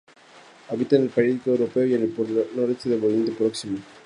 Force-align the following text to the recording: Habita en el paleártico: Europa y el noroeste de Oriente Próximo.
Habita 0.69 0.95
en 0.95 1.03
el 1.03 1.09
paleártico: 1.09 1.51
Europa 1.51 1.85
y 1.85 1.93
el 1.93 2.11
noroeste 2.55 2.89
de 2.89 3.05
Oriente 3.05 3.33
Próximo. 3.33 3.77